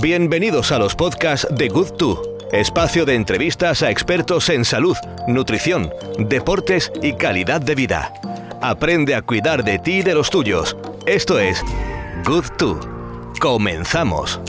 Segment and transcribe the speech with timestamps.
[0.00, 4.96] Bienvenidos a los podcasts de Good To, espacio de entrevistas a expertos en salud,
[5.26, 8.12] nutrición, deportes y calidad de vida.
[8.60, 10.76] Aprende a cuidar de ti y de los tuyos.
[11.06, 11.64] Esto es
[12.24, 12.80] Good To.
[13.40, 14.40] Comenzamos.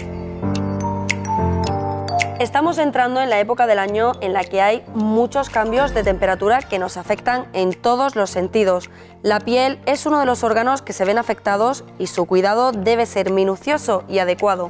[2.40, 6.62] Estamos entrando en la época del año en la que hay muchos cambios de temperatura
[6.62, 8.89] que nos afectan en todos los sentidos.
[9.24, 13.06] La piel es uno de los órganos que se ven afectados y su cuidado debe
[13.07, 14.70] ser minucioso y adecuado.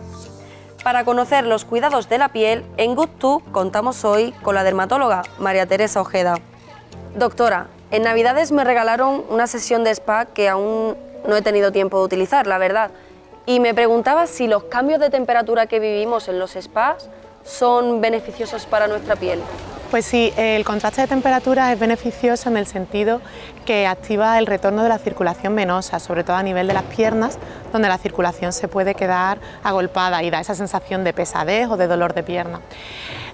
[0.84, 5.68] Para conocer los cuidados de la piel, en Good2 contamos hoy con la dermatóloga María
[5.68, 6.40] Teresa Ojeda.
[7.18, 12.00] Doctora, en Navidades me regalaron una sesión de spa que aún no he tenido tiempo
[12.00, 12.90] de utilizar, la verdad.
[13.46, 17.10] Y me preguntaba si los cambios de temperatura que vivimos en los spas
[17.50, 19.42] son beneficiosos para nuestra piel.
[19.92, 23.22] Pues sí, el contraste de temperatura es beneficioso en el sentido
[23.66, 27.40] que activa el retorno de la circulación venosa, sobre todo a nivel de las piernas,
[27.74, 31.88] donde la circulación se puede quedar agolpada y da esa sensación de pesadez o de
[31.88, 32.62] dolor de pierna.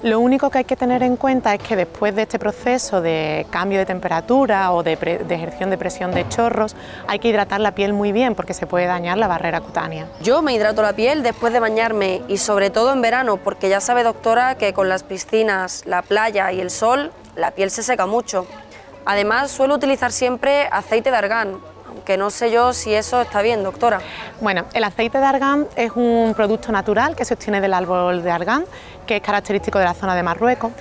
[0.06, 3.48] Lo único que hay que tener en cuenta es que después de este proceso de
[3.50, 6.76] cambio de temperatura o de, ejerción de presión de chorros,
[7.08, 10.06] hay que hidratar la piel muy bien porque se puede dañar la barrera cutánea.
[10.22, 13.82] Yo me hidrato la piel después de bañarme y sobre todo en verano porque ya
[13.82, 18.06] sabe doctora que con las piscinas, la playa y el sol la piel se seca
[18.06, 18.46] mucho.
[19.06, 21.60] Además suelo utilizar siempre aceite de argán,
[22.06, 24.00] que no sé yo si eso está bien, doctora.
[24.42, 28.32] Bueno, el aceite de argán es un producto natural que se obtiene del árbol de
[28.32, 28.66] argán,
[29.06, 30.72] que es característico de la zona de Marruecos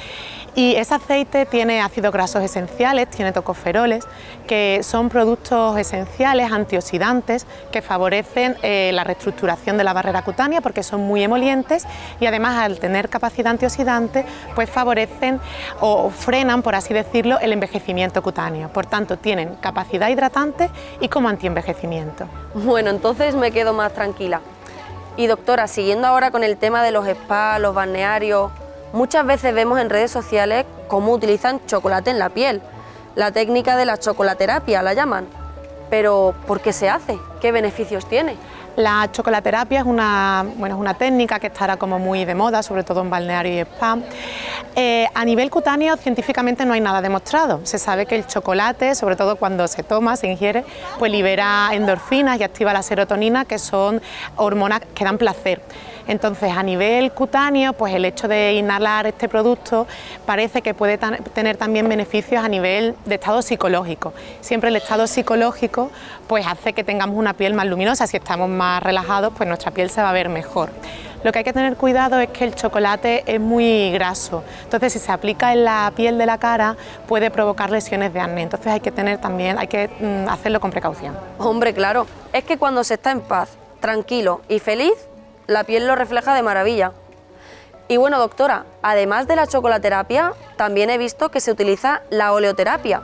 [0.54, 4.04] y ese aceite tiene ácidos grasos esenciales, tiene tocoferoles,
[4.46, 10.82] que son productos esenciales, antioxidantes, que favorecen eh, la reestructuración de la barrera cutánea porque
[10.82, 11.86] son muy emolientes
[12.20, 15.40] y además al tener capacidad antioxidante, pues favorecen
[15.80, 18.68] o frenan, por así decirlo, el envejecimiento cutáneo.
[18.68, 22.26] Por tanto, tienen capacidad hidratante y como antienvejecimiento.
[22.54, 24.40] Bueno, entonces me quedo más tranquila.
[25.16, 28.50] Y doctora, siguiendo ahora con el tema de los spas, los balnearios,
[28.94, 32.62] Muchas veces vemos en redes sociales cómo utilizan chocolate en la piel.
[33.16, 35.26] La técnica de la chocolaterapia la llaman.
[35.90, 37.18] Pero ¿por qué se hace?
[37.40, 38.36] ¿Qué beneficios tiene?
[38.76, 42.82] La chocolaterapia es una, bueno, es una técnica que estará como muy de moda, sobre
[42.82, 43.98] todo en balneario y spa.
[44.74, 47.60] Eh, a nivel cutáneo, científicamente no hay nada demostrado.
[47.62, 50.64] Se sabe que el chocolate, sobre todo cuando se toma, se ingiere,
[50.98, 54.02] pues libera endorfinas y activa la serotonina, que son
[54.34, 55.62] hormonas que dan placer.
[56.06, 59.86] Entonces, a nivel cutáneo, pues el hecho de inhalar este producto
[60.26, 64.12] parece que puede tener también beneficios a nivel de estado psicológico.
[64.40, 65.90] Siempre el estado psicológico
[66.26, 69.90] pues hace que tengamos una piel más luminosa, si estamos más relajados, pues nuestra piel
[69.90, 70.70] se va a ver mejor.
[71.24, 74.98] Lo que hay que tener cuidado es que el chocolate es muy graso, entonces si
[74.98, 76.76] se aplica en la piel de la cara
[77.08, 80.70] puede provocar lesiones de acné, entonces hay que tener también, hay que mm, hacerlo con
[80.70, 81.16] precaución.
[81.38, 84.92] Hombre, claro, es que cuando se está en paz, tranquilo y feliz,
[85.46, 86.92] la piel lo refleja de maravilla.
[87.88, 93.02] Y bueno, doctora, además de la chocolaterapia, también he visto que se utiliza la oleoterapia,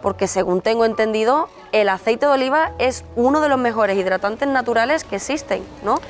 [0.00, 5.04] porque según tengo entendido, el aceite de oliva es uno de los mejores hidratantes naturales
[5.04, 6.00] que existen, ¿no?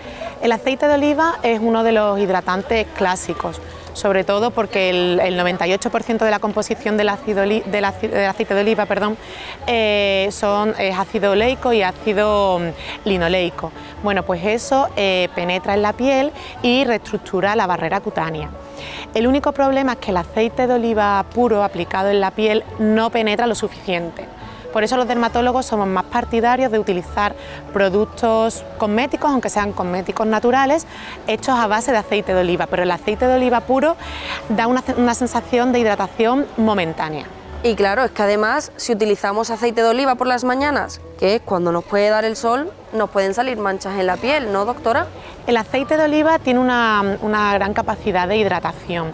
[0.42, 3.60] El aceite de oliva es uno de los hidratantes clásicos
[3.98, 9.18] sobre todo porque el, 98% de la composición del, aceite de oliva perdón,
[9.66, 13.72] eh, son, es ácido oleico y ácido mm, linoleico.
[14.02, 16.32] Bueno, pues eso eh, penetra en la piel
[16.62, 18.50] y reestructura la barrera cutánea.
[19.14, 23.10] El único problema es que el aceite de oliva puro aplicado en la piel no
[23.10, 24.37] penetra lo suficiente.
[24.72, 27.34] Por eso los dermatólogos somos más partidarios de utilizar
[27.72, 30.86] productos cosméticos, aunque sean cosméticos naturales,
[31.26, 33.96] hechos a base de aceite de oliva, pero el aceite de oliva puro
[34.50, 37.26] da una, sensación de hidratación momentánea.
[37.62, 41.42] Y claro, es que además si utilizamos aceite de oliva por las mañanas, que es
[41.42, 45.06] cuando nos puede dar el sol, nos pueden salir manchas en la piel, ¿no, doctora?
[45.46, 49.12] El aceite de oliva tiene una, una gran capacidad de hidratación,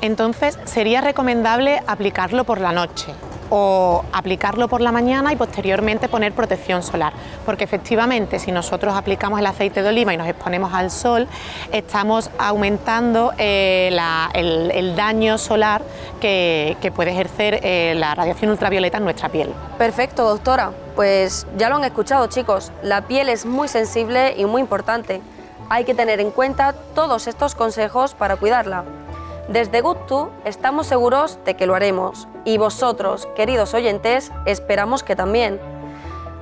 [0.00, 3.12] entonces sería recomendable aplicarlo por la noche
[3.50, 7.12] o aplicarlo por la mañana y posteriormente poner protección solar,
[7.44, 11.28] porque efectivamente si nosotros aplicamos el aceite de oliva y nos exponemos al sol,
[11.72, 13.90] estamos aumentando eh,
[14.34, 15.82] el, daño solar
[16.20, 19.52] que, puede ejercer eh, la radiación ultravioleta en nuestra piel.
[19.76, 20.70] Perfecto, doctora.
[20.94, 25.20] Pues ya lo han escuchado chicos, la piel es muy sensible y muy importante.
[25.68, 28.84] Hay que tener en cuenta todos estos consejos para cuidarla.
[29.48, 29.98] Desde Good
[30.44, 35.60] estamos seguros de que lo haremos y vosotros, queridos oyentes, esperamos que también.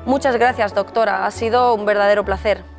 [0.07, 2.74] Muchas gracias, doctora, ha sido un verdadero placer.